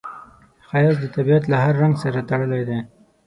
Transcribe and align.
ښایست 0.67 0.99
د 1.01 1.05
طبیعت 1.15 1.43
له 1.51 1.57
هر 1.63 1.73
رنګ 1.81 1.95
سره 2.03 2.25
تړلی 2.29 2.61
دی 2.69 2.79